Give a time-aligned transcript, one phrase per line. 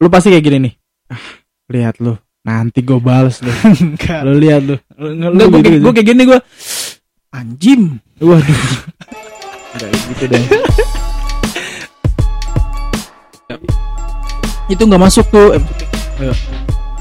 [0.00, 0.72] lu pasti kayak gini nih.
[1.12, 1.20] Ah,
[1.68, 3.52] lihat lu, nanti gue bales lu.
[4.26, 4.80] Lu lihat lu.
[4.96, 6.40] Lu, gue gitu, kayak, gue kayak gini gue.
[7.36, 8.00] Anjim.
[8.16, 8.40] Waduh.
[9.76, 10.40] Enggak gitu deh.
[14.72, 15.60] Itu nggak masuk tuh.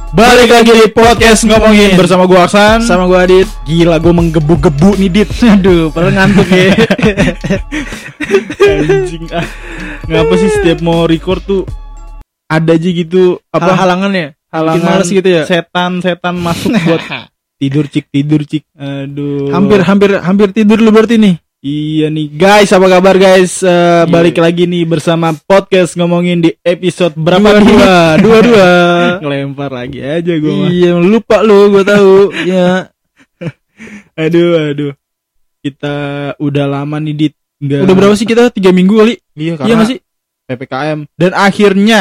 [0.10, 2.82] Balik lagi di podcast ngomongin bersama gua Aksan.
[2.84, 3.48] Sama gue Adit.
[3.64, 5.32] Gila gue menggebu-gebu nih Dit.
[5.48, 6.76] Aduh, padahal ngantuk ya.
[8.60, 9.48] Anjing ah.
[10.10, 11.64] Ngapa sih setiap mau record tuh
[12.50, 14.28] ada aja gitu Apa apa halangan ya?
[14.50, 15.44] halangan males gitu ya?
[15.46, 17.02] Setan-setan masuk buat
[17.56, 18.66] tidur cik tidur cik.
[18.74, 19.54] Aduh.
[19.54, 21.38] hampir hampir hampir tidur lu berarti nih.
[21.60, 23.60] Iya nih guys, apa kabar guys?
[23.60, 28.70] Eh, Balik lagi nih bersama podcast ngomongin di episode berapa Dua, dua, dua, dua.
[29.20, 30.72] Ngelempar lagi aja gue mah.
[30.72, 32.32] Iya, lupa lu, gue tahu.
[32.48, 32.88] ya.
[34.18, 34.92] Aduh, aduh.
[35.60, 35.96] Kita
[36.36, 37.34] udah lama nih dit.
[37.60, 38.48] Nggak- Udah berapa sih kita?
[38.50, 39.20] Tiga minggu kali?
[39.36, 40.00] Iya, Iya karena nggak sih?
[40.48, 41.00] PPKM.
[41.14, 42.00] Dan akhirnya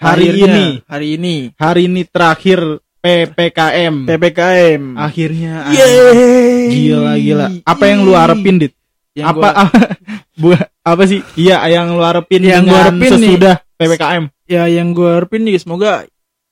[0.00, 2.60] hari Akhirnya, ini, hari ini hari ini terakhir
[3.00, 3.94] PPKM.
[4.04, 4.82] PPKM.
[4.94, 5.54] akhirnya.
[5.70, 6.68] Yeay.
[6.70, 7.46] Gila, gila.
[7.62, 8.72] Apa yang lu harapin dit?
[9.10, 9.70] Yang apa gua-
[10.36, 10.48] bu
[10.92, 11.20] apa sih?
[11.34, 13.28] Iya, yang lu harapin Yang gua harapin nih.
[13.28, 14.24] sesudah PPKM.
[14.44, 16.04] ya yang gue harapin nih semoga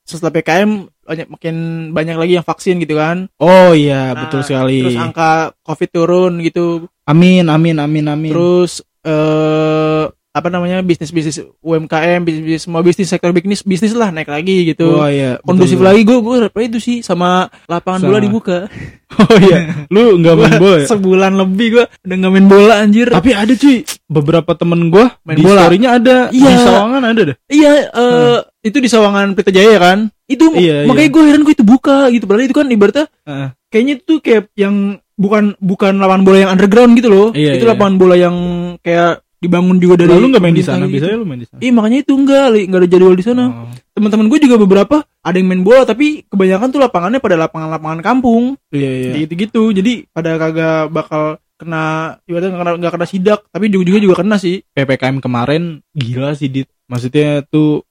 [0.03, 0.70] setelah PPKM
[1.03, 1.56] banyak makin
[1.91, 3.28] banyak lagi yang vaksin gitu kan.
[3.37, 4.81] Oh iya, Nah, betul sekali.
[4.83, 6.89] Terus angka Covid turun gitu.
[7.05, 8.31] Amin, amin, amin, amin.
[8.31, 14.71] Terus eh apa namanya bisnis-bisnis UMKM, bisnis semua bisnis sektor bisnis bisnis lah naik lagi
[14.71, 15.01] gitu.
[15.01, 15.89] Oh iya, Kondusif betul.
[15.89, 18.09] lagi gue gue harap itu sih sama lapangan Sama.
[18.12, 18.59] bola dibuka.
[19.09, 20.87] Oh iya, lu nggak main bola ya?
[20.93, 23.09] Sebulan lebih gue udah nggak main bola anjir.
[23.09, 25.65] Tapi ada cuy, beberapa temen gua Main di bola.
[25.65, 26.45] story-nya ada, Iya.
[26.53, 27.37] di Sawangan ada dah.
[27.49, 29.99] Iya, eh itu di Sawangan Pelita Jaya kan?
[30.29, 32.29] Itu Iya, makanya gue heran gue itu buka gitu.
[32.29, 33.49] Padahal itu kan ibaratnya Heeh.
[33.73, 34.75] kayaknya itu tuh kayak yang
[35.17, 37.27] bukan bukan lapangan bola yang underground gitu loh.
[37.33, 37.73] Iya, itu iya.
[37.73, 38.37] lapangan bola yang
[38.84, 40.98] kayak dibangun juga dari Lalu nggak main di sana, gitu.
[40.98, 41.61] biasanya lu main di sana.
[41.62, 42.62] Iya makanya itu enggak, Li.
[42.67, 43.44] nggak ada jadwal di sana.
[43.48, 43.70] Oh.
[43.94, 48.59] Teman-teman gue juga beberapa ada yang main bola tapi kebanyakan tuh lapangannya pada lapangan-lapangan kampung.
[48.75, 49.12] Iya, iya.
[49.25, 49.62] Gitu-gitu.
[49.75, 51.22] Jadi pada kagak bakal
[51.59, 54.62] kena ibaratnya nggak kena, nggak kena sidak tapi juga juga juga kena sih.
[54.75, 56.69] PPKM kemarin gila sih, Dit.
[56.87, 57.88] Maksudnya tuh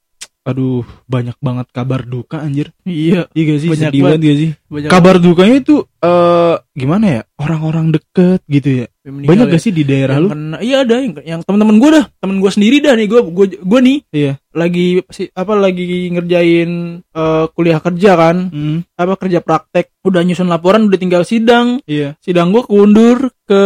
[0.48, 2.72] aduh, banyak banget kabar duka anjir.
[2.82, 3.70] Iya, Iya gak sih?
[3.70, 4.12] Banyak Sedih banget.
[4.14, 4.52] banget gak sih?
[4.68, 7.22] banyak Kabar dukanya itu eh gimana ya?
[7.38, 8.86] Orang-orang deket gitu ya.
[9.04, 9.52] meninggal Banyak ya.
[9.54, 10.30] gak sih di daerah Yang lu?
[10.30, 13.46] kena- iya ada yang yang teman-teman gue dah teman gue sendiri dah nih gue gue
[13.58, 14.32] gue nih Iya.
[14.52, 16.72] lagi si- apa lagi ngerjain
[17.08, 22.20] eh, kuliah kerja kan Hmm, apa kerja praktek udah nyusun laporan udah tinggal sidang iya.
[22.20, 23.62] sidang gue keundur ke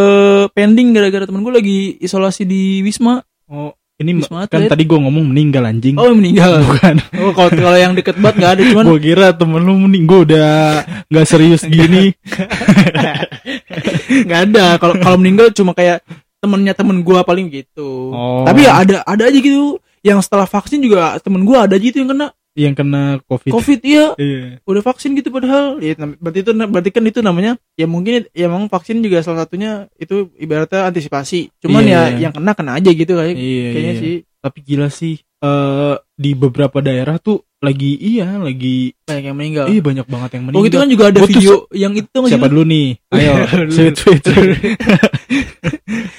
[0.51, 4.69] pending gara-gara temen gue lagi isolasi di wisma Oh, ini Wisma kan Atlet.
[4.69, 5.95] tadi gua ngomong meninggal anjing.
[5.95, 6.95] oh meninggal Bukan.
[7.21, 10.19] oh kalau kalau yang deket banget nggak ada cuman Gua kira temen lu mening gua
[10.21, 10.49] udah
[11.07, 12.11] nggak serius gini.
[14.25, 16.01] nggak ada kalau kalau meninggal cuma kayak
[16.37, 18.43] temennya temen gue paling gitu Oh.
[18.43, 21.97] tapi ya ada ada aja gitu yang setelah vaksin juga temen gue ada aja gitu
[21.97, 23.47] yang kena yang kena covid.
[23.49, 24.59] covid iya Iya.
[24.61, 28.67] udah vaksin gitu padahal ya berarti itu berarti kan itu namanya ya mungkin ya memang
[28.67, 32.17] vaksin juga salah satunya itu ibaratnya antisipasi cuman Iya, ya iya.
[32.21, 34.01] yang kena kena aja gitu kayak Iya, kayaknya iya.
[34.01, 35.15] sih Tapi gila sih.
[35.37, 40.43] eh di beberapa daerah tuh lagi iya lagi banyak yang meninggal iya banyak banget yang
[40.45, 40.61] meninggal.
[40.61, 42.51] oh itu kan juga ada Gua tuh video yang itu sih Siapa lu?
[42.51, 42.87] dulu nih?
[43.13, 43.71] Ayo, Lu.
[43.75, 44.23] sweet sweet.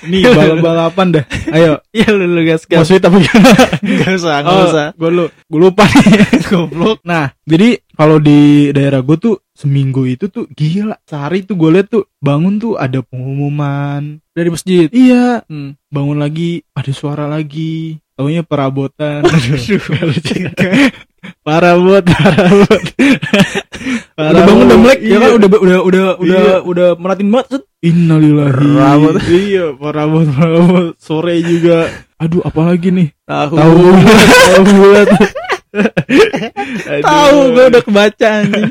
[0.07, 1.25] nih balap-balapan dah.
[1.51, 3.51] Ayo, iya lu lu gas mau gas sweet apa gimana?
[3.83, 6.11] nggak usah nggak Oh, usah gue lu, gue lupa nih.
[6.47, 6.99] Goblok.
[7.03, 7.69] Nah, jadi
[8.03, 10.99] kalau di daerah gue tuh seminggu itu tuh gila.
[11.07, 14.19] Sehari tuh gue liat tuh bangun tuh ada pengumuman.
[14.35, 15.79] dari masjid Iya, hmm.
[15.87, 18.03] bangun lagi ada suara lagi.
[18.19, 19.23] Taunya perabotan.
[19.23, 19.79] Aduh,
[21.47, 22.83] parabot, parabot.
[24.19, 25.19] udah bangun udah melek ya Iya.
[25.23, 26.57] kan udah udah udah udah Iya.
[26.67, 27.63] udah meratin banget.
[27.87, 28.51] Innalillahi.
[28.51, 29.15] Parabot.
[29.31, 30.87] Iya, parabot, parabot.
[30.99, 31.87] Sore juga.
[32.19, 33.09] Aduh, apalagi nih?
[33.27, 35.07] tahu Tahu bulat,
[37.03, 38.71] tahu gue udah kebaca anjing.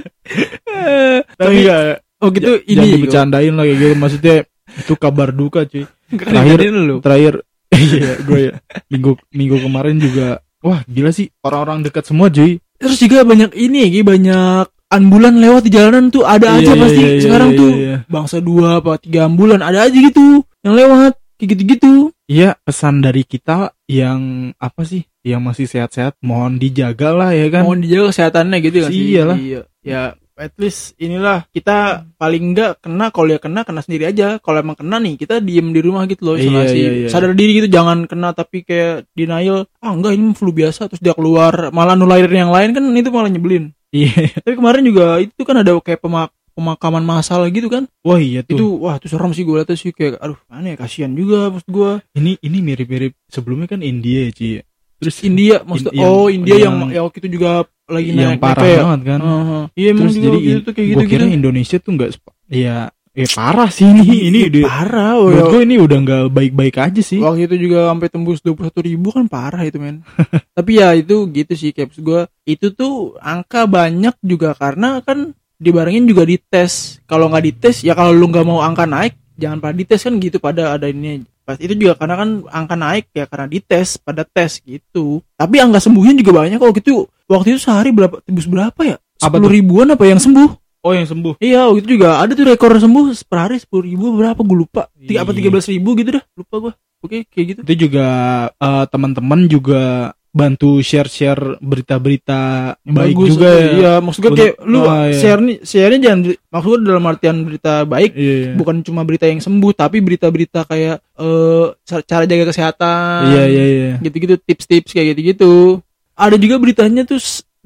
[1.39, 1.81] Tapi enggak.
[2.22, 3.94] oh gitu J- jangan ini dibercandain lah kayak gitu.
[3.95, 4.35] Maksudnya
[4.72, 5.84] itu kabar duka cuy.
[6.11, 6.95] Terakhir Terakhir- lu.
[7.00, 7.34] terakhir
[7.75, 8.53] iya gue ya.
[8.88, 10.28] Minggu minggu kemarin juga
[10.59, 12.59] wah gila sih orang-orang dekat semua cuy.
[12.78, 16.81] Terus juga banyak ini ya banyak ambulan lewat di jalanan tuh ada Iya, aja iya,
[16.81, 17.72] pasti iya, sekarang tuh.
[18.05, 21.91] bangsa dua apa tiga ambulan ada aja gitu yang lewat kayak gitu gitu
[22.29, 25.03] iya pesan dari kita yang apa sih?
[25.22, 27.66] Yang masih sehat-sehat mohon dijaga lah ya kan?
[27.67, 29.02] Mohon dijaga kesehatannya gitu kan sih?
[29.11, 29.38] Iyalah.
[29.41, 29.61] iya.
[29.82, 30.02] Ya
[30.41, 34.40] at least inilah kita paling enggak kena kalau ya kena kena sendiri aja.
[34.41, 36.78] Kalau emang kena nih kita diem di rumah gitu loh Iya, isolasi.
[36.79, 37.08] iya, iya.
[37.11, 39.70] sadar diri gitu jangan kena tapi kayak denial.
[39.84, 43.29] Ah enggak ini flu biasa terus dia keluar malah nularin yang lain kan itu malah
[43.29, 43.76] nyebelin.
[43.91, 44.40] Iya.
[44.41, 47.88] Tapi kemarin juga itu kan ada kayak pemak pemakaman massal gitu kan?
[48.02, 48.56] Wah iya tuh.
[48.56, 49.92] Itu wah itu serem sih gue liatnya sih.
[49.92, 54.56] Kayak aduh aneh kasihan juga maksud gue ini ini mirip-mirip sebelumnya kan India ya cuy
[55.02, 58.38] terus India maksudnya In- yang- oh India yang, yang- yang waktu itu juga lagi yang
[58.38, 58.80] naik parah ya.
[58.86, 59.20] banget kan.
[59.20, 59.64] Heeh.
[59.74, 62.38] iya emang terus jadi waktu itu tuh kayak gitu kira gitu Indonesia tuh nggak sepa-
[62.46, 62.78] ya
[63.12, 65.52] ya parah sih ini ini udah parah oh, menurut ya.
[65.52, 67.18] gue ini udah nggak baik-baik aja sih.
[67.18, 70.06] Waktu itu juga sampai tembus dua puluh ribu kan parah itu men.
[70.58, 75.34] Tapi ya itu gitu sih kayak maksud gue itu tuh angka banyak juga karena kan
[75.61, 79.78] dibarengin juga dites kalau nggak dites ya kalau lu nggak mau angka naik jangan pada
[79.78, 83.46] dites kan gitu pada ada ini pas itu juga karena kan angka naik ya karena
[83.46, 88.17] dites pada tes gitu tapi angka sembuhnya juga banyak kalau gitu waktu itu sehari berapa
[88.25, 90.49] tembus berapa ya Apa sepuluh ribuan apa yang sembuh
[90.81, 94.17] oh yang sembuh Iya, waktu itu juga ada tuh rekor sembuh per hari sepuluh ribu
[94.17, 94.90] berapa gue lupa.
[94.97, 95.37] Tiga apa Iya.
[95.37, 96.73] tiga belas ribu gitu dah, lupa gue.
[97.05, 97.59] Oke, kayak gitu.
[97.69, 98.05] itu juga
[98.49, 102.39] eh, teman-teman juga bantu share-share berita-berita
[102.87, 103.67] baik Bagus, juga ya.
[103.75, 105.19] Iya, maksud gue kayak lu oh, iya.
[105.19, 108.51] share nih, share-nya jangan maksud gue dalam artian berita baik, Iya, iya.
[108.55, 111.66] bukan cuma berita yang sembuh, tapi berita-berita kayak eh
[112.07, 113.19] cara jaga kesehatan.
[113.28, 113.91] Iya iya iya.
[113.99, 115.83] Gitu-gitu tips-tips kayak gitu-gitu.
[116.16, 117.19] Ada juga beritanya tuh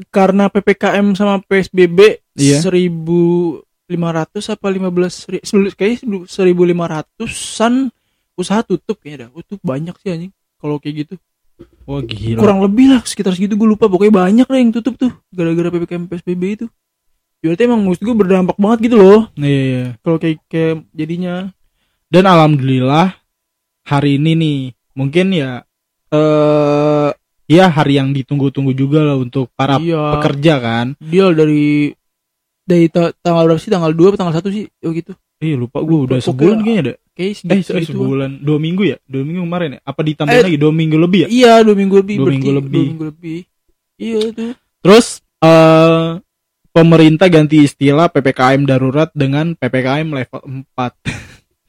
[0.09, 2.59] karena PPKM sama PSBB Iya.
[2.59, 5.23] seribu lima ratus apa lima belas
[5.77, 7.93] kayak seribu lima ratusan
[8.35, 9.39] usaha tutup kayaknya dah.
[9.39, 10.33] Itu banyak sih anjing.
[10.57, 11.15] Kalau kayak gitu.
[11.85, 12.41] Wah gila.
[12.41, 13.85] Kurang lebih lah sekitar segitu gue lupa.
[13.85, 16.65] Pokoknya banyak lah yang tutup tuh gara-gara PPKM PSBB itu.
[17.45, 19.29] Berarti emang maksud gue berdampak banget gitu loh.
[19.37, 19.85] Iya iya.
[20.01, 21.53] Kalau kayak kayak jadinya.
[22.09, 23.13] Dan alhamdulillah
[23.85, 24.59] hari ini nih
[24.97, 25.61] mungkin ya
[26.09, 27.09] eh
[27.45, 30.17] ya hari yang ditunggu-tunggu juga lah untuk para iya.
[30.17, 30.85] pekerja kan.
[30.97, 31.93] Dia dari
[32.65, 33.69] dari ta- tanggal berapa sih?
[33.69, 34.65] Tanggal 2 atau tanggal 1 sih?
[34.81, 35.13] Oh gitu.
[35.37, 36.93] Iya lupa gue udah Pokoknya- sebulan kayaknya ada.
[37.15, 37.91] Kayak Eh, segitu, eh, segitu.
[37.93, 39.79] sebulan, dua minggu ya, dua minggu kemarin ya.
[39.83, 41.27] Apa ditambahin Eh, lagi dua minggu lebih ya?
[41.29, 42.15] Iya, dua minggu lebih.
[42.15, 42.35] Dua berarti.
[42.35, 42.71] minggu lebih.
[42.75, 43.39] Dua minggu lebih.
[43.95, 44.51] Iya tuh.
[44.81, 45.05] Terus
[45.39, 46.09] eh
[46.69, 50.91] pemerintah ganti istilah ppkm darurat dengan ppkm level 4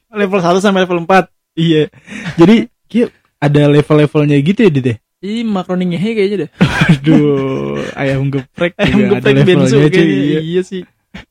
[0.09, 1.27] Level 1 sampai level 4.
[1.53, 1.87] Iya.
[2.35, 2.55] Jadi
[2.87, 4.87] kayak ada level-levelnya gitu ya, Dit
[5.17, 6.49] Ini makroni ngehe kayaknya deh.
[6.61, 10.13] Aduh, ayam geprek Ayam geprek bensu levelnya kayaknya.
[10.13, 10.39] Iya.
[10.45, 10.81] Iya sih.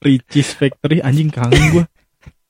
[0.02, 1.84] Ricis Factory anjing kangen gua.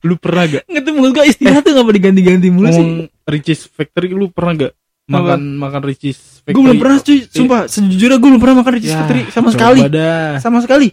[0.00, 2.86] Lu pernah gak Nggak tuh menurut gua istilah tuh ngapa diganti-ganti mulu sih.
[3.22, 4.72] Ricis Factory lu pernah gak
[5.06, 6.54] makan makan Ricis Factory?
[6.56, 7.62] Gue belum pernah cuy, sumpah.
[7.68, 9.80] Sejujurnya gue belum pernah makan Ricis Ya, Factory sama sekali.
[9.86, 10.40] dah.
[10.40, 10.88] Sama sekali.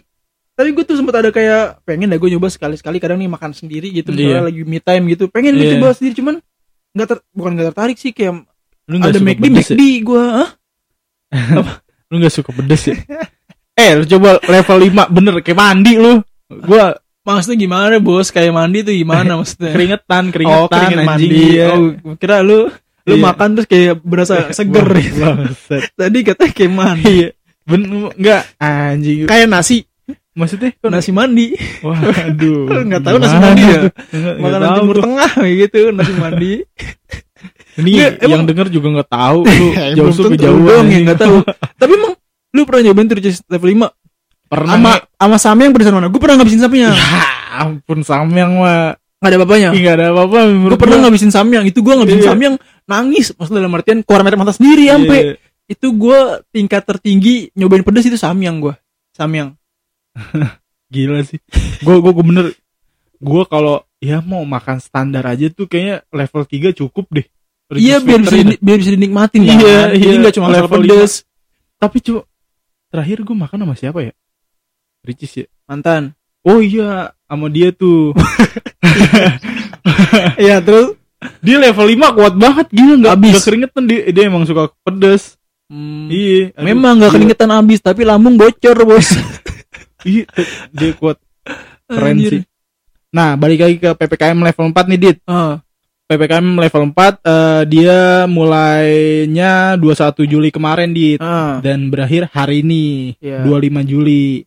[0.54, 3.90] Tapi gue tuh sempat ada kayak pengen dah gue nyoba sekali-sekali kadang nih makan sendiri
[3.90, 4.46] gitu misalnya Iya.
[4.46, 5.26] lagi me time gitu.
[5.26, 5.72] Pengen gue Iya.
[5.80, 6.34] coba sendiri cuman
[6.94, 8.44] nggak ter bukan nggak tertarik sih kayak
[8.84, 10.48] Lu gak ada suka McD pedes McD gue ah
[12.08, 12.96] Lu gak suka pedes ya?
[13.80, 16.22] eh, lu coba level 5 bener kayak mandi lu.
[16.46, 16.94] Gua
[17.24, 21.08] maksudnya gimana bos kayak mandi tuh gimana maksudnya keringetan, oh keringetan keringet anjing.
[21.08, 21.66] mandi Iya.
[21.72, 21.82] oh
[22.14, 22.68] kira lu
[23.04, 23.22] lu Iya.
[23.22, 25.24] makan terus kayak berasa seger gitu.
[25.92, 27.28] tadi katanya kayak mandi Iya.
[27.64, 27.80] Ben
[28.12, 29.24] enggak anjing.
[29.24, 29.88] kayak nasi
[30.34, 32.66] Maksudnya kok nasi mandi Waduh.
[32.84, 33.80] Nggak tahu nasi mandi ya?
[34.36, 36.52] makanan timur tengah kayak gitu nasi mandi
[37.74, 40.62] Ini Nggak, yang emang- denger juga nggak tahu lu Ya, jauh belum tentu kejauhan.
[40.62, 41.36] doang yang nggak tahu.
[41.74, 42.12] Tapi emang
[42.50, 43.90] lu pernah nyobain Ricis level 5
[44.44, 44.72] Pernah.
[44.72, 47.24] Sama sama samyang pedesan mana gue pernah ngabisin samyang Ya
[47.56, 49.68] ampun samyang mah nggak ada apa-apanya?
[49.72, 51.80] Nggak ada apa-apa gue pernah ngabisin samyang itu.
[51.80, 52.28] Gue ngabisin Iya.
[52.30, 52.54] samyang
[52.84, 53.32] nangis.
[53.32, 55.34] Maksudnya dalam artian keluar air mata sendiri sampai Iya.
[55.66, 56.18] itu gue
[56.50, 58.74] tingkat tertinggi nyobain pedas itu samyang gue
[59.10, 59.56] samyang
[60.92, 61.40] gila sih.
[61.80, 62.46] Gue gue bener.
[63.16, 67.24] Gue kalau ya mau makan standar aja tuh kayaknya level 3 cukup deh
[67.72, 69.58] iya biar bisa di- biar bisa dinikmatin Iya, kan.
[69.58, 69.80] iya.
[69.96, 71.12] jadi nggak cuma level pedas
[71.76, 72.20] tapi cu
[72.88, 74.12] terakhir gue makan sama siapa ya?
[75.02, 75.46] Ricis ya.
[75.64, 76.12] Mantan.
[76.40, 78.12] Oh iya sama dia tuh.
[80.36, 80.96] Iya terus
[81.40, 83.30] dia level 5 kuat banget gila nggak Abis.
[83.30, 83.82] nggak keringetan.
[83.84, 85.36] Dia dia emang suka pedes.
[85.64, 87.16] Hmm, iya aduh, memang nggak gila.
[87.16, 89.08] keringetan abis tapi lambung bocor bos.
[90.04, 90.28] Iya
[90.68, 91.16] dia kuat.
[91.86, 92.30] Keren Anjir.
[92.30, 92.42] sih.
[93.08, 95.16] Nah balik lagi ke ppkm level 4 nih dit.
[95.24, 95.64] Ah,
[96.04, 101.58] ppkm level 4 eh, dia mulainya 21 Juli kemarin dit ah.
[101.64, 103.44] dan berakhir hari ini Iya.
[103.44, 104.44] 25 Juli.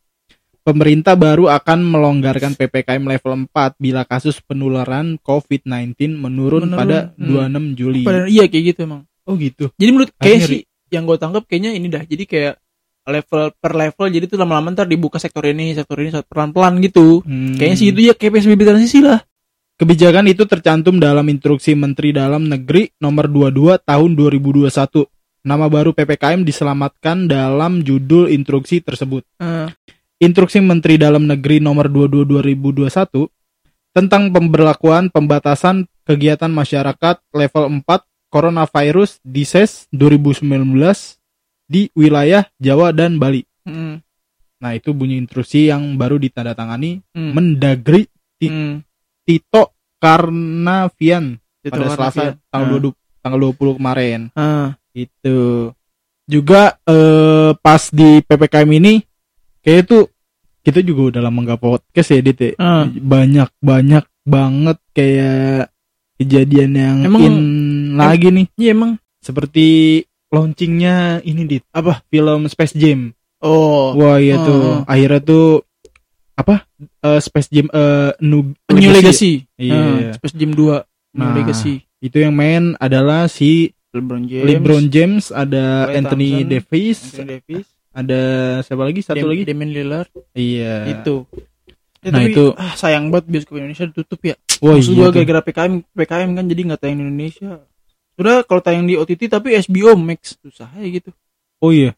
[0.61, 7.71] Pemerintah baru akan melonggarkan PPKM level 4 bila kasus penularan COVID-19 menurun, Menurun, pada hmm.
[7.71, 8.03] 26 Juli.
[8.03, 9.71] Padahal iya kayak gitu emang Oh gitu.
[9.75, 12.53] jadi menurut kayak sih yang gue tangkap kayaknya ini dah jadi kayak
[13.07, 17.55] level per level jadi tuh lama-lama ntar dibuka sektor ini sektor ini pelan-pelan gitu Hmm.
[17.55, 19.19] kayaknya sih itu ya kayak PSBB transisi lah
[19.77, 24.73] Kebijakan itu tercantum dalam instruksi Menteri Dalam Negeri nomor 22 tahun 2021.
[25.45, 29.21] Nama baru PPKM diselamatkan dalam judul instruksi tersebut.
[29.37, 29.69] Ah,
[30.17, 33.29] Instruksi Menteri Dalam Negeri nomor 22 2021
[33.93, 41.21] tentang pemberlakuan pembatasan kegiatan masyarakat level 4 coronavirus disease 2019
[41.69, 43.45] di wilayah Jawa dan Bali.
[43.69, 44.01] hmm,
[44.57, 48.09] Nah, itu bunyi instruksi yang baru ditandatangani hmm, Mendagri
[48.41, 48.86] hmm.
[49.27, 52.33] Tito Karnavian Itu pada warna Selasa Fiat.
[52.47, 52.79] tanggal Ah.
[52.79, 54.19] 20 tanggal 20 kemarin.
[54.33, 55.37] Ah, Itu.
[56.23, 58.99] juga eh pas di ppkm ini
[59.61, 60.03] kayak tuh
[60.59, 62.51] kita juga udah lama nggak podcast ya dit ya.
[62.57, 62.83] Ah.
[62.83, 65.71] banyak banyak banget kayak
[66.17, 67.35] kejadian yang Emang- in
[67.95, 68.91] lagi nih Iya emang.
[69.17, 69.67] seperti
[70.27, 73.91] launchingnya ini dit apa film Space Jam Oh.
[73.93, 74.43] wah iya Oh.
[74.43, 75.47] tuh akhirnya tuh
[76.33, 76.67] apa
[77.09, 79.47] Eh, Space Jam eh New, New Legacy.
[79.55, 80.83] iya Ah, Space Jam 2.
[81.09, 81.81] New Nah, Legacy.
[81.97, 84.45] itu yang main adalah si LeBron James.
[84.45, 87.65] LeBron James ada Klay Anthony Thompson, Davis Anthony Davis.
[87.91, 88.21] ada
[88.61, 90.09] siapa lagi satu Dam- lagi Damian Lillard.
[90.31, 91.25] iya Itu.
[91.97, 94.35] Ya, Nah, tapi, itu- ah, sayang banget bioskop Indonesia ditutup ya.
[94.59, 97.51] wah Maksud iya gua gara-gara PKM, PKM kan jadi nggak tayang di Indonesia.
[98.15, 101.09] Udah kalau tayang di OTT tapi HBO Max susah ya gitu.
[101.57, 101.97] oh iya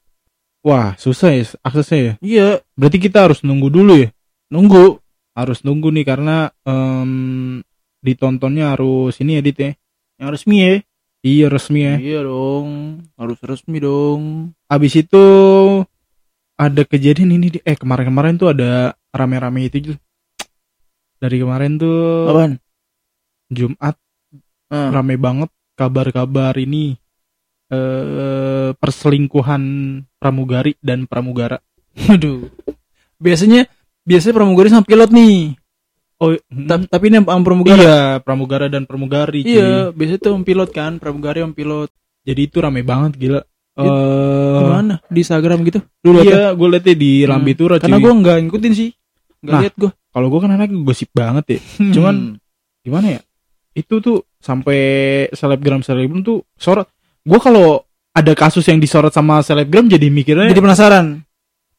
[0.60, 4.12] wah susah ya aksesnya ya Iya, berarti kita harus nunggu dulu ya
[4.50, 5.00] nunggu.
[5.32, 7.64] harus nunggu nih karena em,
[8.00, 9.72] ditontonnya harus ini edit ya
[10.20, 10.74] Yang resmi ya.
[11.22, 12.68] iya resmi ya Iya dong,
[13.16, 14.52] harus resmi dong.
[14.68, 15.24] abis itu
[16.54, 19.98] ada kejadian ini di- eh kemarin-kemarin tuh ada rame-rame itu tuh
[21.18, 22.54] dari kemarin tuh Apaan?
[23.48, 23.96] Jumat
[24.68, 24.92] Ah.
[24.92, 27.00] rame banget kabar-kabar ini
[27.70, 29.64] eh perselingkuhan
[30.16, 31.58] pramugari dan pramugara.
[32.08, 32.50] Aduh.
[33.18, 33.66] Biasanya
[34.10, 35.38] biasanya pramugari sama pilot nih.
[36.20, 36.36] Oh,
[36.68, 37.80] Ta- tapi ini sama pramugari.
[37.80, 39.40] iya, pramugara dan pramugari.
[39.40, 39.56] cuy.
[39.56, 41.90] Iya, biasanya tuh sama pilot kan, pramugari sama pilot.
[42.26, 43.42] Jadi itu rame banget gila.
[43.80, 45.00] Eh Gimana?
[45.08, 45.80] Di Instagram gitu.
[46.04, 48.90] Dulu iya, gue liatnya di Lambi Tura Karena gua nggak ngikutin sih.
[49.40, 49.62] Nggak Nah.
[49.64, 49.92] lihat gua.
[50.10, 51.60] Kalau gue kan anaknya gosip banget ya.
[51.96, 52.36] Cuman
[52.82, 53.22] gimana ya?
[53.72, 54.82] Itu tuh sampai
[55.32, 56.92] selebgram selebgram tuh sorot.
[57.24, 61.24] Gue kalau ada kasus yang disorot sama selebgram jadi mikirnya jadi penasaran.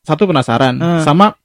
[0.01, 1.05] satu penasaran Ah.
[1.05, 1.37] sama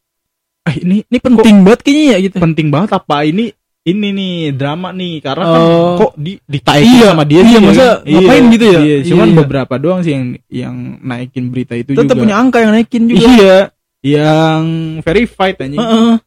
[0.65, 2.37] eh ini Ini penting banget kayaknya ya gitu.
[2.37, 3.53] penting banget apa ini
[3.85, 5.93] ini nih drama nih karena kan Oh.
[5.95, 7.97] kok di ditaikin Iya, sama dia iya, sih, masa kan?
[8.07, 8.79] ngapain gitu ya?
[8.81, 9.39] iya, cuman Iya, iya.
[9.39, 13.21] beberapa doang sih yang yang naikin berita itu Tetap juga punya angka yang naikin juga.
[13.23, 13.57] iya
[14.01, 14.61] yang
[14.99, 16.17] verified anjing Heeh.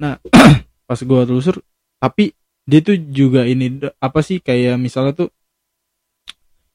[0.88, 1.58] pas gua telusur
[1.98, 2.30] tapi
[2.62, 3.66] dia tuh juga ini
[3.96, 5.28] apa sih kayak misalnya tuh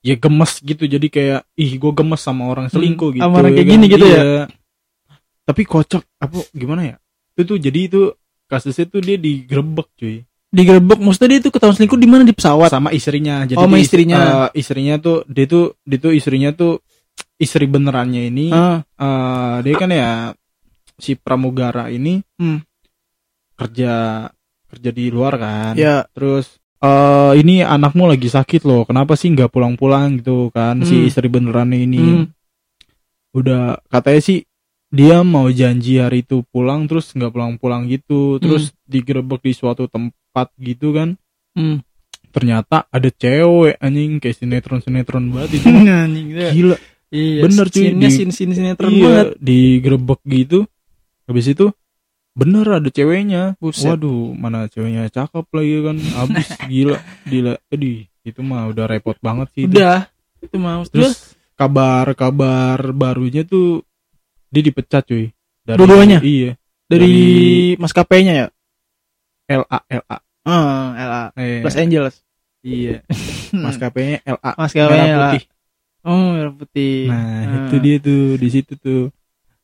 [0.02, 3.52] ya gemes gitu jadi kayak ih gue gemes sama orang selingkuh Hmm, gitu sama orang
[3.52, 3.74] kayak kan.
[3.74, 4.20] gini gitu ya?
[4.20, 4.44] Iya.
[5.44, 6.96] tapi kocak apa gimana ya
[7.36, 8.02] itu tuh jadi itu
[8.46, 12.70] kasusnya tuh dia digerebek cuy Digerebek maksudnya dia itu ketahuan selingkuh di mana di pesawat.
[12.70, 14.16] sama istrinya jadi Oh, sama istrinya.
[14.16, 16.80] eh, istrinya tuh dia tuh dia tuh istrinya tuh
[17.36, 20.32] istri benerannya ini Ah, eh, dia kan ya
[20.96, 22.64] si pramugara ini Hmm.
[23.54, 24.28] kerja
[24.66, 26.08] kerja di luar kan ya.
[26.10, 31.08] terus eh ini anakmu lagi sakit loh kenapa sih nggak pulang-pulang gitu kan si Hmm.
[31.10, 32.26] istri benerannya ini Hmm.
[33.34, 34.40] udah katanya sih
[34.88, 40.52] dia mau janji hari itu pulang terus nggak pulang-pulang gitu terus digerebek di suatu tempat
[40.56, 41.18] gitu kan
[41.52, 41.80] Hmm.
[42.30, 45.68] ternyata ada cewek anjing kayak sinetron sinetron banget itu
[46.04, 46.78] Anjing gila
[47.08, 49.28] Iya, Bener, cuy, di- scene-scene sinetron banget.
[49.32, 50.68] iya digerebek gitu
[51.24, 51.72] habis itu
[52.36, 53.88] bener ada ceweknya Buset.
[53.88, 59.48] waduh mana ceweknya cakep lagi kan abis gila gila Aduh, itu mah udah repot banget
[59.56, 59.64] sih.
[59.64, 60.12] Udah.
[60.44, 61.16] Itu terus terus
[61.56, 63.88] kabar-kabar barunya tuh
[64.56, 66.20] dia dipecat cuy dari Dua-duanya?
[66.22, 68.48] iya dari, dari- maskapainya ya.
[69.48, 72.16] LA LA Ah, LA eh, Los Angeles.
[72.62, 73.04] iya
[73.66, 75.28] maskapainya LA Maskapainya merah LA.
[75.30, 75.44] putih
[76.02, 76.98] Oh, merah putih.
[77.06, 77.56] nah Ah.
[77.66, 79.10] itu dia tuh di situ tuh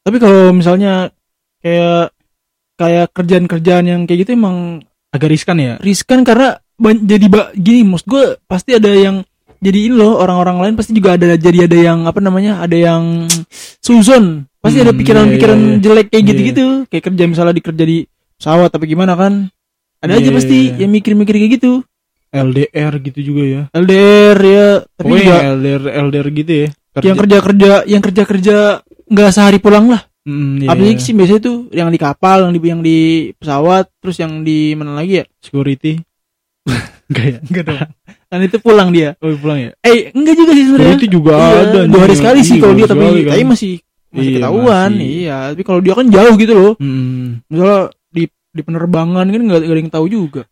[0.02, 1.14] Tapi kalau misalnya
[1.60, 2.10] kayak
[2.76, 8.26] kayak kerjaan-kerjaan yang kayak gitu emang agak riskan ya riskan karena jadi gini maksud gue
[8.44, 9.22] pasti ada yang
[9.58, 13.30] jadi ini loh orang-orang lain pasti juga ada jadi ada yang apa namanya ada yang
[13.86, 15.82] suzon pasti ada Hmm, pikiran-pikiran iya, iya, iya.
[15.82, 16.30] jelek kayak Iya.
[16.30, 16.66] gitu-gitu.
[16.88, 17.98] Kayak kerja misalnya dikerja di
[18.38, 19.34] pesawat tapi gimana kan.
[20.00, 21.82] Ada aja pasti yang mikir-mikir kayak gitu.
[22.32, 23.62] LDR gitu juga ya.
[23.72, 24.68] LDR ya.
[24.88, 26.68] Tapi Pokoknya juga LDR LDR gitu ya.
[27.02, 28.56] yang kerja-kerja yang kerja-kerja
[29.08, 30.02] nggak sehari pulang lah.
[30.22, 30.70] Mm, iya.
[30.70, 32.98] apalagi sih biasanya tuh yang di kapal yang di yang di
[33.36, 35.26] pesawat terus yang di mana lagi ya?
[35.40, 35.98] Security.
[37.10, 37.38] Enggak ya?
[37.42, 37.80] Enggak dong.
[38.30, 39.18] Kan itu pulang dia.
[39.18, 39.70] Oh pulang ya?
[39.82, 40.88] Eh enggak juga sih sebenarnya.
[40.94, 43.32] Security juga Iya, ada dua hari sekali sih kalau dia tapi kan.
[43.34, 43.72] tapi masih
[44.12, 45.08] masih Iya, ketahuan masih.
[45.24, 45.38] iya.
[45.56, 46.74] Tapi kalau dia kan jauh gitu loh.
[46.78, 47.44] Mm.
[47.48, 47.80] misalnya
[48.12, 50.44] di di penerbangan kan nggak ada yang tahu juga.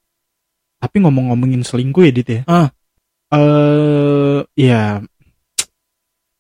[0.79, 2.41] Tapi ngomong-ngomongin selingkuh ya dit ya.
[2.47, 2.67] Ah.
[3.29, 5.05] eh ya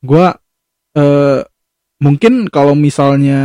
[0.01, 0.33] gua
[0.95, 1.45] eh
[2.01, 3.39] mungkin kalau misalnya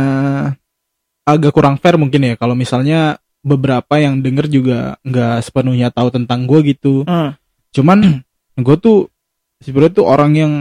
[1.27, 2.33] agak kurang fair mungkin ya.
[2.39, 7.03] Kalau misalnya beberapa yang denger juga nggak sepenuhnya tahu tentang gua gitu.
[7.05, 7.37] Ah.
[7.75, 8.23] Cuman
[8.65, 9.11] gue tuh
[9.59, 10.53] sebenarnya tuh orang yang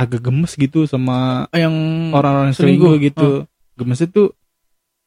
[0.00, 1.72] agak gemes gitu sama yang
[2.10, 2.96] orang-orang selingkuh.
[2.98, 3.44] gitu.
[3.74, 4.32] Gemesnya tuh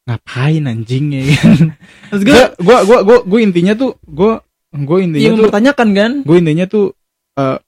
[0.04, 1.22] ngapain anjing ya?
[2.12, 4.32] Kan gue gue gue gue gue gue intinya tuh gue
[4.70, 6.10] gue intinya yang tuh mempertanyakan kan?
[6.22, 6.86] gue intinya tuh
[7.34, 7.58] eh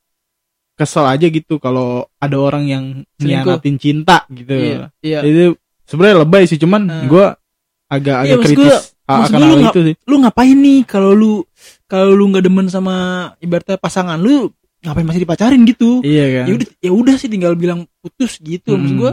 [0.76, 2.84] kesel aja gitu kalau ada orang yang
[3.16, 4.52] nyianatin cinta gitu.
[4.52, 5.18] Iya, iya.
[5.24, 7.08] itu sebenarnya lebay sih cuman Hmm.
[7.08, 7.26] gua
[7.88, 9.94] agak agak Iya, kritis gua- akan gua hal itu sih.
[10.04, 11.32] Lu ngapain nih kalau lu
[11.86, 12.94] kalau lu nggak demen sama
[13.38, 14.52] ibaratnya pasangan lu
[14.86, 15.98] ngapain masih dipacarin gitu?
[16.00, 19.00] iya kan Ya udah ya udah sih tinggal bilang putus gitu maksud Hmm.
[19.00, 19.12] gua.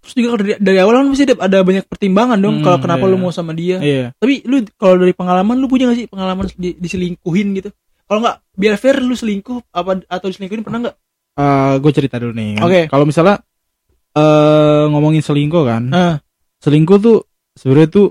[0.00, 3.04] Terus juga dari, dari awal kan mesti ada, ada banyak pertimbangan dong Hmm, kalau kenapa
[3.04, 3.12] iya.
[3.12, 3.76] lu mau sama dia.
[3.78, 7.68] iya Tapi lu kalau dari pengalaman lu punya gak sih pengalaman di, diselingkuhin gitu?
[8.04, 10.96] Kalau nggak biar fair lu selingkuh apa atau diselingkuhin pernah nggak?
[11.76, 12.62] gue cerita dulu nih kan.
[12.62, 12.80] Oke.
[12.86, 13.40] kalau misalnya
[14.10, 16.14] eh ngomongin selingkuh kan Ah,
[16.58, 17.18] selingkuh tuh
[17.54, 18.06] sebenarnya tuh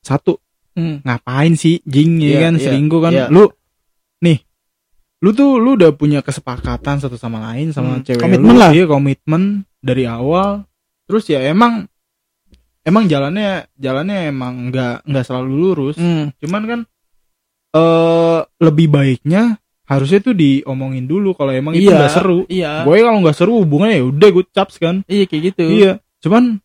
[0.00, 0.36] satu
[0.74, 1.00] hmm.
[1.00, 3.26] ngapain sih jing ya Iya, kan iya, selingkuh kan iya.
[3.30, 3.46] lu
[5.24, 8.70] lu tuh lu udah punya kesepakatan satu sama lain sama Hmm, cewek komitmen lu, lah.
[8.70, 9.42] iya komitmen
[9.80, 10.68] dari awal
[11.04, 11.88] terus ya emang
[12.82, 16.28] emang jalannya jalannya emang nggak nggak selalu lurus Hmm.
[16.36, 16.80] cuman kan
[17.72, 22.84] eh lebih baiknya harusnya tuh diomongin dulu kalau emang itu Iya, nggak seru Iya.
[22.84, 25.64] gue kalau nggak seru hubungannya ya udah gue caps kan Iya kayak gitu.
[25.66, 26.60] Iya, cuman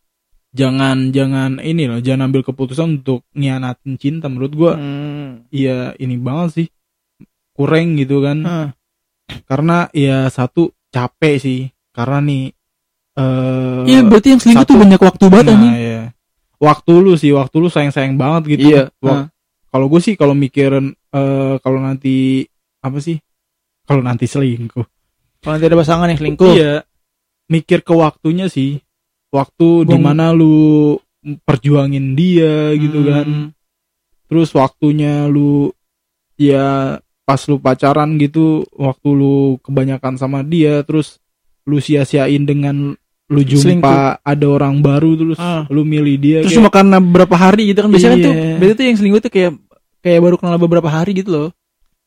[0.50, 4.74] jangan jangan ini loh, jangan ambil keputusan untuk ngianatin cinta menurut gua.
[4.74, 5.46] Hmm.
[5.54, 6.68] Iya, ini banget sih.
[7.60, 8.38] Kurang gitu kan.
[8.48, 8.68] Ah.
[9.44, 11.62] Karena ya satu capek sih.
[11.92, 12.56] Karena nih
[13.20, 15.74] eh Iya berarti yang selingkuh satu- tuh banyak waktu banget nah, anjing.
[15.76, 16.02] iya.
[16.56, 18.64] Waktu lu sih, waktu lu sayang-sayang banget gitu.
[18.72, 18.84] Iya.
[19.04, 19.28] Wak-
[19.70, 22.48] Kalau gue sih kalau mikirin eh kalau nanti
[22.80, 23.20] apa sih?
[23.84, 24.86] Kalau nanti selingkuh.
[25.44, 26.54] Kalau nanti ada pasangan yang selingkuh.
[26.56, 26.74] Iya.
[27.52, 28.80] Mikir ke waktunya sih.
[29.30, 30.98] Waktu Buang- di mana lu
[31.46, 33.28] perjuangin dia gitu kan.
[33.28, 33.48] Hmm.
[34.26, 35.70] Terus waktunya lu
[36.34, 36.98] ya
[37.30, 41.22] pas lu pacaran gitu, waktu lu kebanyakan sama dia terus
[41.64, 42.98] lu sia-siain dengan
[43.30, 45.62] lu jumpa ada orang baru terus Ah.
[45.70, 48.26] lu milih dia Terus kayak- cuma karena beberapa hari gitu kan biasanya Iya.
[48.26, 49.52] tuh biasanya tuh yang selingkuh tuh kayak
[50.02, 51.50] kayak baru kenal beberapa hari gitu loh.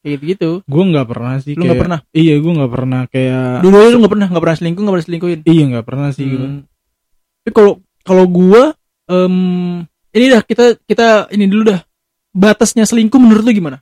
[0.02, 0.50] Kayak gitu gitu.
[0.66, 1.98] gua nggak pernah sih Lu kayak, nggak pernah?
[2.10, 5.40] iya gua nggak pernah kayak Dulu lu nggak pernah nggak pernah selingkuh nggak pernah selingkuhin.
[5.46, 6.26] iya nggak pernah sih.
[6.26, 6.58] Hmm.
[7.38, 8.62] Tapi kalau kalau gua
[9.06, 9.36] em,
[10.10, 11.80] ini dah kita kita ini dulu dah.
[12.34, 13.78] Batasnya selingkuh menurut lu gimana?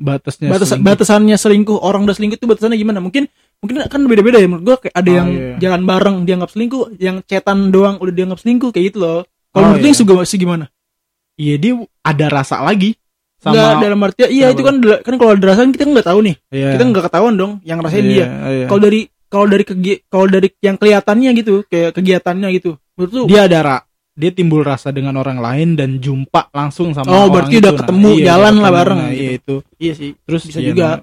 [0.00, 0.86] Batasnya Batas selingkuh.
[0.88, 2.98] batasannya selingkuh orang udah selingkuh tuh batasannya gimana?
[2.98, 3.28] Mungkin
[3.60, 5.54] mungkin kan beda-beda ya menurut gua kayak ada Oh, yang iya.
[5.60, 9.20] jalan bareng dianggap selingkuh, yang cetan doang udah dianggap selingkuh kayak gitu loh.
[9.50, 10.00] Kalau Oh, menurut iya.
[10.00, 10.64] juga masih gimana?
[11.36, 12.96] iya dia ada rasa lagi
[13.36, 16.36] sama Enggak dalam artian iya itu kan kan kalau ada rasaan kita nggak tahu nih.
[16.48, 16.68] Iya.
[16.74, 18.26] Kita nggak ketahuan dong yang rasain Iya, dia.
[18.50, 18.66] iya.
[18.68, 22.76] Kalau dari kalau dari kegi- kalau dari yang kelihatannya gitu, kayak kegiatannya gitu.
[22.94, 23.84] Menurut lu dia ada ra-
[24.20, 27.62] dia timbul rasa dengan orang lain dan jumpa langsung sama Oh, orang berarti itu.
[27.62, 28.76] udah ketemu, iya, jalan lah ketemu.
[28.76, 29.16] bareng Nah, gitu.
[29.16, 30.10] iya itu iya sih.
[30.20, 30.86] terus Bisa iya, juga.
[30.86, 30.98] nah,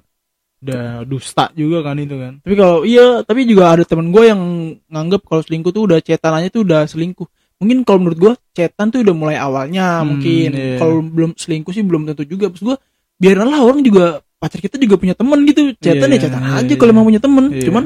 [0.58, 4.41] udah dusta juga kan itu kan Tapi kalau iya, tapi juga ada temen gue yang
[4.88, 7.27] nganggep kalau selingkuh tuh udah cetanannya tuh udah selingkuh.
[7.58, 10.49] Mungkin kalau menurut gue cetan tuh udah mulai awalnya Hmm, mungkin.
[10.51, 10.77] iya.
[10.77, 12.49] Kalau belum selingkuh sih belum tentu juga.
[12.49, 12.77] Terus gue
[13.17, 14.06] biarin lah orang juga
[14.38, 15.73] pacar kita juga punya temen gitu.
[15.75, 16.77] Cetan Iya, ya cetan iya, aja iya.
[16.77, 17.45] kalau emang punya temen.
[17.49, 17.65] Iya.
[17.65, 17.84] Cuman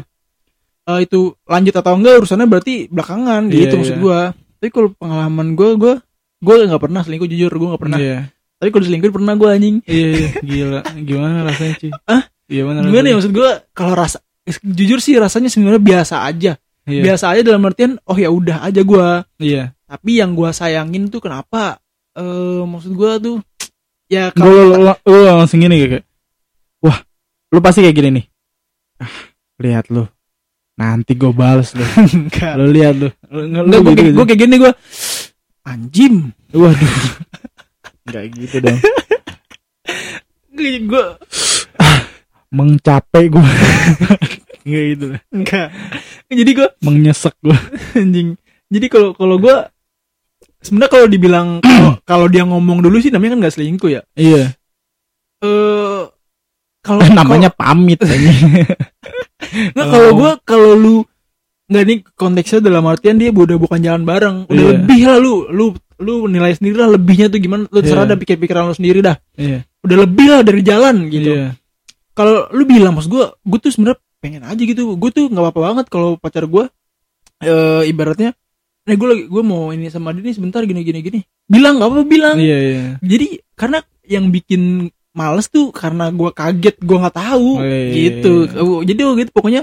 [0.81, 4.03] eh, itu lanjut atau enggak urusannya berarti belakangan Iya, gitu maksud iya.
[4.03, 4.19] gue.
[4.61, 5.93] Tapi kalau pengalaman gue gue
[6.37, 7.97] gue nggak pernah selingkuh jujur gue nggak pernah.
[7.97, 9.77] iya Tapi kalau selingkuh pernah gue anjing.
[9.83, 12.23] iya iya, gila gimana rasanya cuy Hah?
[12.45, 14.21] gimana Gimana ya maksud gue kalau rasa
[14.61, 16.61] jujur sih rasanya sebenarnya biasa aja.
[16.83, 19.07] iya Biasa aja dalam artian oh ya udah aja gue.
[19.39, 21.81] iya Tapi yang gue sayangin tuh kenapa?
[22.13, 23.35] Eh maksud gue tuh
[24.05, 26.03] ya kalau lu, lu langsung gini kayak
[26.79, 26.99] wah
[27.49, 28.25] lu pasti kayak gini nih
[28.99, 29.13] ah
[29.57, 30.03] lihat lu
[30.75, 31.85] nanti gue bales lu.
[32.15, 32.53] Enggak.
[32.57, 33.09] Lu lihat lu.
[33.29, 34.73] Enggak gue gitu, kayak, gue kayak gini gue
[35.63, 36.13] anjim.
[36.51, 36.95] Waduh.
[38.09, 38.79] Nggak gitu dong.
[40.61, 41.05] Gue
[42.51, 43.41] mengcapek gue
[44.67, 45.05] nggak gitu.
[45.31, 45.67] Enggak.
[46.27, 47.57] Jadi gue mengyesek gue
[47.95, 48.35] anjing.
[48.71, 49.55] Jadi kalau kalau gue
[50.61, 51.47] sebenarnya kalau dibilang
[52.09, 54.01] kalau- dia ngomong dulu sih namanya kan nggak selingkuh ya?
[54.13, 54.53] Iya.
[55.41, 56.01] Eh
[56.81, 58.01] kalau namanya pamit
[59.51, 60.95] nggak kalau gue kalau lu
[61.67, 64.37] nggak nih konteksnya dalam artian dia udah bukan jalan bareng.
[64.47, 64.71] Udah Iya.
[64.75, 65.65] lebih lah lu lu
[66.01, 67.63] lu nilai sendiri lah lebihnya tuh gimana.
[67.67, 68.11] Lu terserah Iya.
[68.11, 69.15] dah pikir-pikiran lu sendiri dah.
[69.35, 69.63] Iya.
[69.81, 71.31] Udah lebih lah dari jalan gitu.
[71.31, 71.55] Iya.
[72.11, 74.99] Kalau lu bilang maksud gue gue tuh sebenarnya pengen aja gitu.
[74.99, 76.67] Gue tuh nggak apa-apa banget kalau pacar gue
[77.41, 78.35] eh ibaratnya
[78.81, 81.19] nih gue lagi gue mau ini sama dia nih sebentar gini gini gini.
[81.47, 82.35] Bilang nggak apa-apa bilang.
[82.35, 82.83] Iya iya.
[82.99, 87.91] Jadi karena yang bikin males tuh karena gue kaget gue nggak tahu Oh, iya, iya,
[87.91, 88.59] gitu iya.
[88.63, 89.61] Oh, jadi waktu itu pokoknya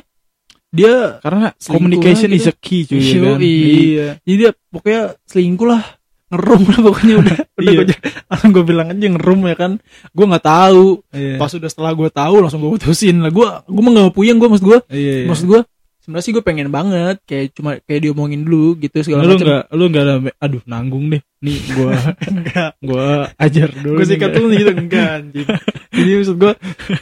[0.68, 2.52] dia karena communication lah is gitu.
[2.52, 3.24] a key cuy ya Yoi.
[3.24, 3.38] kan?
[3.40, 5.82] iya jadi dia pokoknya selingkuh lah
[6.28, 7.78] ngerum lah pokoknya udah udah Iya.
[7.80, 7.96] gue
[8.28, 9.72] langsung gue bilang aja ngerum ya kan
[10.12, 13.82] gue nggak tahu iya pas udah setelah gue tahu langsung gue putusin lah gue gue
[13.82, 15.26] mau puyeng gue maksud gue iya, iya.
[15.26, 15.60] maksud gue
[16.08, 19.64] sebenarnya sih gue pengen banget kayak cuma kayak diomongin dulu gitu segala lu macam nggak
[19.68, 21.20] lu nggak ada aduh nanggung deh.
[21.38, 21.92] Nih gua
[22.32, 24.72] enggak gua ajar dulu gue nih, sikat dulu gitu.
[24.72, 25.46] Enggak anjing.
[25.92, 26.52] Jadi maksud gue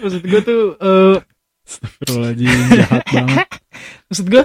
[0.03, 1.17] maksud gue tuh eh
[1.67, 3.49] Astagfirullahaladzim, jahat banget.
[4.07, 4.43] maksud gue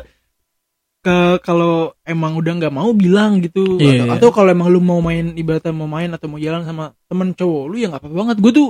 [1.02, 3.82] ke kalau emang udah nggak mau bilang gitu.
[3.82, 4.14] Iya, atau, iya.
[4.16, 7.64] atau kalau emang lu mau main ibaratnya mau main atau mau jalan sama temen cowok
[7.66, 8.38] lu ya nggak apa-apa banget.
[8.38, 8.70] Gue tuh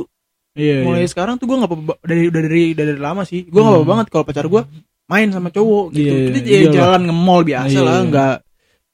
[0.51, 1.11] Iya, mulai iya.
[1.11, 3.47] sekarang tuh gue nggak apa-apa dari udah dari udah dari lama sih.
[3.47, 3.79] Gue nggak Hmm.
[3.79, 4.61] apa-apa banget kalau pacar gue
[5.05, 6.73] main sama cowok gitu Iya, kita iya, ya iyalah.
[6.73, 8.07] jalan ke mall biasa Iya, lah iya.
[8.07, 8.35] nggak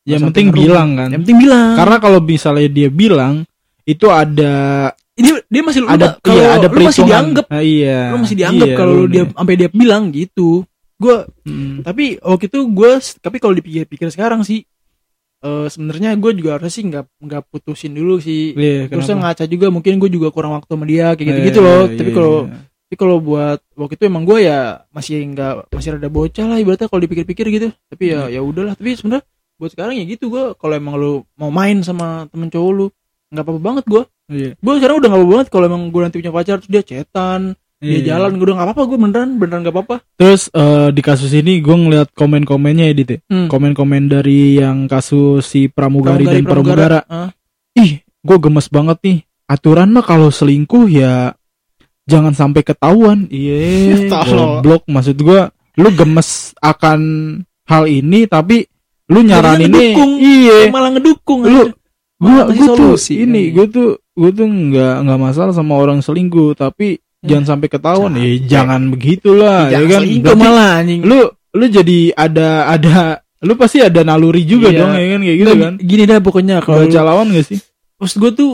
[0.04, 1.08] Yang sampai penting bilang kan.
[1.10, 3.34] yang penting bilang Karena kalau misalnya dia bilang
[3.84, 4.54] itu ada
[5.14, 8.00] dia dia masih lu ada kalau iya, ada lu masih dianggap Nah, iya.
[8.10, 10.64] lu masih dianggap Iya, kalau lu dia sampai dia bilang gitu
[10.96, 11.82] gue Mm.
[11.82, 14.66] tapi waktu itu gue tapi kalau dipikir-pikir sekarang sih
[15.38, 19.38] eh sebenarnya gue juga harusnya sih nggak nggak putusin dulu sih Iya, terusnya kenapa?
[19.38, 21.94] ngaca juga mungkin gue juga kurang waktu sama dia kayak gitu gitu Iya, loh iya,
[21.94, 22.58] tapi iya, kalau iya.
[22.88, 26.88] Tapi kalau buat waktu itu emang gue ya masih nggak masih rada bocah lah ibaratnya
[26.88, 28.40] kalau dipikir-pikir gitu tapi ya Iya.
[28.40, 29.28] ya udahlah tapi sebenarnya
[29.60, 32.88] buat sekarang ya gitu gue kalau emang lu mau main sama temen cowok lu
[33.28, 34.52] nggak apa-apa banget gue Iya.
[34.56, 37.42] gue sekarang udah nggak apa-apa banget kalau emang gue nanti punya pacar terus dia cetan
[37.78, 38.16] dia Iya.
[38.16, 41.60] jalan gue udah nggak apa-apa gue beneran beneran nggak apa-apa Terus eh, di kasus ini
[41.60, 43.20] gue ngeliat komen-komennya edit ya.
[43.30, 43.46] Hmm.
[43.46, 47.06] Komen-komen dari yang kasus si Pramugari, dan Pramugara.
[47.06, 47.30] Ah.
[47.78, 49.18] Ih, gue gemes banget nih.
[49.46, 51.37] Aturan mah kalau selingkuh ya
[52.08, 53.28] jangan sampai ketahuan.
[53.28, 55.42] Iya, goblok maksud gue.
[55.78, 57.00] Lu gemes akan
[57.64, 58.66] hal ini tapi
[59.08, 60.18] lu nyaranin Jadinya ini.
[60.18, 60.58] Iya.
[60.68, 61.76] malah ngedukung Lu anjir.
[62.18, 66.98] gua gua tuh ini gue tuh gue tuh nggak nggak masalah sama orang selingkuh tapi
[67.22, 68.50] jangan sampai ketahuan ya Capek.
[68.50, 72.96] jangan begitulah ya kan selingkuh malah anjing lu lu jadi ada ada
[73.40, 74.80] lu pasti ada naluri juga Iya.
[74.82, 77.60] dong ya kan kayak gitu kan gini dah pokoknya kalau baca lawan gak sih
[77.96, 78.52] maksud gue tuh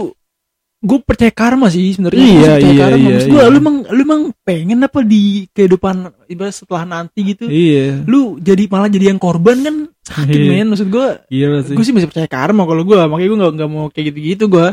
[0.84, 2.20] gue percaya karma sih sebenarnya.
[2.20, 2.98] Iya, percaya iya, karma.
[3.00, 3.48] iya, maksud gue iya.
[3.48, 5.96] lu emang lu emang pengen apa di kehidupan
[6.28, 7.48] ibarat setelah nanti gitu?
[7.48, 8.04] Iya.
[8.04, 9.76] Lu jadi malah jadi yang korban kan?
[10.04, 10.52] Sakit Iya.
[10.52, 11.96] men maksud gue iya gue sih.
[11.96, 14.68] Masih percaya karma kalau gue makanya gue nggak nggak mau kayak gitu gitu gue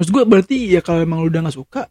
[0.00, 1.84] maksud gue berarti ya kalau emang lu udah nggak suka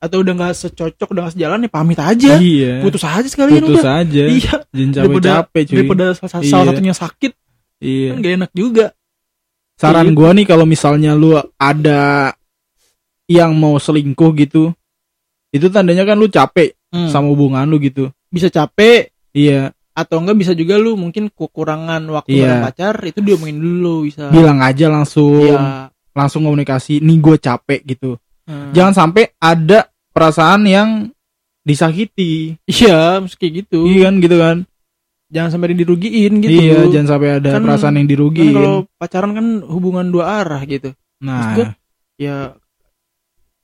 [0.00, 2.32] atau udah nggak secocok udah nggak sejalan ya pamit aja.
[2.36, 2.84] Iya.
[2.84, 4.24] Putus aja sekalian putus udah aja.
[4.28, 4.54] Iya.
[4.76, 5.76] Jangan daripada capek-capek cuy.
[5.80, 6.68] daripada salah, salah Iya.
[6.76, 7.32] satunya sakit
[7.80, 8.08] iya.
[8.12, 8.86] kan gak enak juga.
[9.80, 10.16] Saran Iya.
[10.16, 12.00] gua nih kalau misalnya lu ada
[13.30, 14.74] yang mau selingkuh gitu
[15.50, 17.06] itu tandanya kan lu capek Hmm.
[17.06, 18.10] sama hubungan lu gitu.
[18.26, 19.70] Bisa capek iya.
[19.90, 22.42] atau enggak bisa juga lu mungkin kekurangan waktu Iya.
[22.42, 24.26] bareng pacar itu diomongin dulu bisa.
[24.28, 25.86] Bilang aja langsung Iya.
[26.10, 28.18] langsung komunikasi nih gue capek gitu.
[28.42, 28.74] Hmm.
[28.74, 30.88] jangan sampai ada perasaan yang
[31.62, 32.58] disakiti.
[32.66, 33.86] Iya kayak gitu.
[33.86, 34.56] Iya kan gitu kan.
[35.30, 36.50] Jangan sampai dirugiin gitu.
[36.50, 38.50] Iya jangan sampai ada Kan- perasaan yang kan dirugiin.
[38.50, 40.90] kalau pacaran kan hubungan dua arah gitu.
[41.22, 41.54] Nah.
[42.18, 42.58] Ya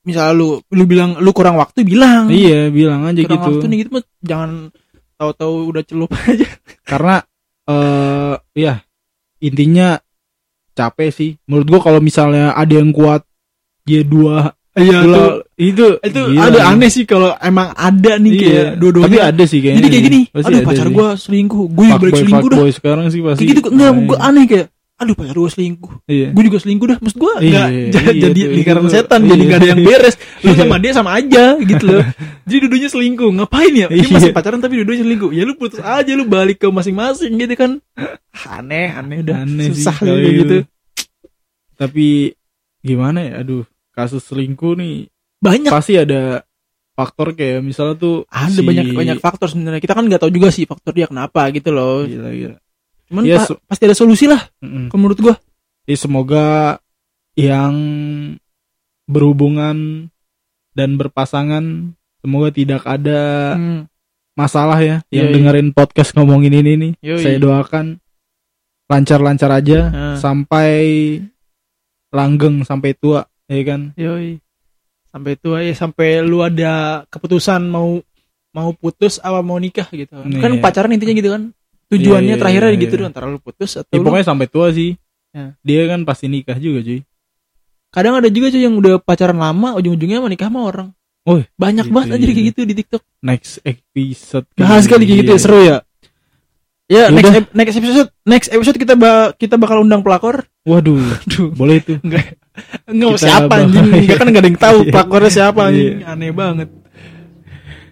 [0.07, 2.31] misalnya lu lu bilang lu kurang waktu bilang.
[2.31, 3.51] Iya bilang aja kurang gitu.
[3.51, 4.51] waktu nih gitu mah jangan
[5.19, 6.47] tahu-tahu udah celup aja.
[6.83, 7.16] Karena
[7.66, 8.75] eh ya
[9.38, 9.99] intinya
[10.73, 11.31] capek sih.
[11.45, 13.27] Menurut gua kalau misalnya ada yang kuat
[13.83, 15.01] dia dua iya
[15.57, 15.87] itu.
[16.05, 16.53] itu gila.
[16.53, 18.42] ada aneh sih kalau emang ada nih Iya.
[18.45, 19.07] kayak dua-duanya.
[19.09, 20.92] tapi ada sih kayaknya jadi kayak gini Pasti aduh ada pacar sih.
[20.92, 22.59] gua selingkuh gue balik selingkuh dah.
[22.71, 23.42] sekarang sih pasti.
[23.42, 24.66] Kayak gitu enggak Nah, gue aneh kayak
[24.97, 25.93] aduh pacar gua selingkuh.
[26.05, 26.33] Iya.
[26.33, 28.91] gue juga selingkuh dah maksud gue Iya, nggak iya, iya jadi tuh, lingkaran itu.
[28.91, 29.29] setan Iya.
[29.29, 30.15] jadi gak ada yang beres.
[30.43, 32.05] Lu sama dia sama aja gitu loh.
[32.47, 33.87] Jadi dudunya selingkuh ngapain ya?
[33.87, 34.09] Dia Iya.
[34.09, 35.31] masih pacaran tapi dudunya selingkuh.
[35.31, 37.83] Ya lu putus aja lu balik ke masing-masing gitu kan.
[38.57, 39.43] Aneh aneh udah.
[39.43, 40.57] Aneh sih susah kalau kayak gitu.
[41.75, 42.33] Tapi
[42.81, 43.33] gimana ya?
[43.41, 45.69] Aduh kasus selingkuh nih banyak.
[45.69, 46.45] pasti ada
[46.93, 49.81] faktor kayak misalnya tuh ada si- banyak banyak faktor sebenarnya.
[49.81, 52.05] Kita kan nggak tahu juga sih faktor dia kenapa gitu loh.
[52.05, 52.57] Gila gila
[53.07, 54.88] cuman Iya, pa- pasti ada solusi lah Mm-mm.
[54.88, 55.35] kalau menurut gua
[55.87, 56.79] Ya, semoga
[57.35, 57.75] yang
[59.07, 60.09] berhubungan
[60.73, 63.87] dan berpasangan semoga tidak ada Hmm,
[64.35, 65.35] masalah ya yang Yoi.
[65.35, 67.23] dengerin podcast ngomongin ini nih Yoi.
[67.23, 68.03] saya doakan
[68.87, 69.79] lancar-lancar aja
[70.16, 70.75] sampai
[72.09, 74.38] langgeng sampai tua ya kan yoi
[75.07, 77.99] sampai tua ya sampai lu ada keputusan mau
[78.51, 80.38] mau putus apa mau nikah gitu Iya.
[80.38, 81.42] kan pacaran intinya gitu kan
[81.92, 83.07] tujuannya iya, terakhirnya iya, gitu iya.
[83.09, 84.99] antara lu putus atau ya, lu pokoknya sampai tua sih.
[85.37, 85.53] Ya.
[85.61, 87.05] dia kan pasti nikah juga cuy.
[87.92, 90.88] Kadang ada juga cuy yang udah pacaran lama ujung-ujungnya mau nikah sama orang.
[91.27, 92.35] Oh, banyak gitu, banget anjir iya.
[92.38, 93.03] kayak gitu di TikTok.
[93.20, 95.79] Next episode bahas kali kayak gitu ya seru ya.
[96.87, 97.18] Ya Udah.
[97.18, 100.46] next ep- next episode next episode kita ba- kita bakal undang pelakor.
[100.62, 102.38] Waduh Aduh, boleh tuh enggak
[102.87, 104.92] Kita siapa anjing enggak kan enggak ada yang tahu Iya.
[104.94, 105.94] pelakornya siapa anjing.
[105.99, 106.14] Iya.
[106.14, 106.68] aneh banget.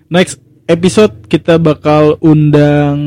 [0.06, 0.38] Next
[0.70, 2.98] episode kita bakal undang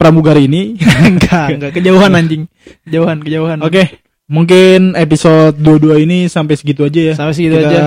[0.00, 0.80] pramugari ini.
[1.12, 1.70] Enggak enggak.
[1.76, 2.48] Kejauhan anjing.
[2.88, 3.58] Kejauhan kejauhan.
[3.60, 7.14] Oke, mungkin episode 22 ini sampai segitu aja ya.
[7.14, 7.82] sampai segitu Kita aja.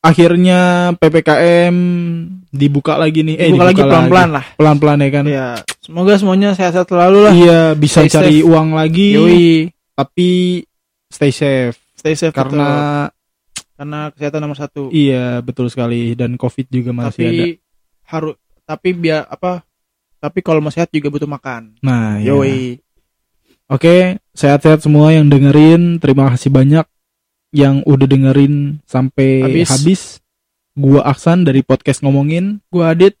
[0.00, 0.60] akhirnya
[0.96, 1.76] PPKM
[2.48, 3.36] dibuka lagi nih.
[3.36, 4.44] Eh, buka lagi pelan-pelan lah.
[4.56, 5.24] Pelan-pelan ya kan.
[5.28, 5.46] ya
[5.84, 7.32] semoga semuanya sehat-sehat selalu lah.
[7.36, 8.46] Iya, bisa Stay cari safe.
[8.48, 9.48] uang lagi, yoi.
[9.92, 10.30] tapi
[11.12, 11.76] stay safe.
[11.92, 12.68] Stay safe karena
[13.08, 13.76] betul.
[13.76, 14.88] karena kesehatan nomor satu.
[14.88, 16.16] Iya betul sekali.
[16.16, 17.46] Dan Covid juga masih tapi ada.
[18.08, 19.60] harus tapi biar apa
[20.24, 22.32] tapi kalau mau sehat juga butuh makan Nah, ya.
[22.32, 22.80] yoi
[23.64, 25.96] Oke, sehat-sehat semua yang dengerin.
[25.96, 26.84] Terima kasih banyak
[27.48, 29.68] yang udah dengerin sampai Habis.
[29.72, 30.02] habis.
[30.76, 32.60] Gua Aksan dari podcast ngomongin.
[32.68, 33.16] gua Adit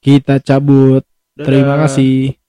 [0.00, 1.00] Kita cabut.
[1.32, 1.46] Dadah.
[1.48, 2.39] Terima kasih.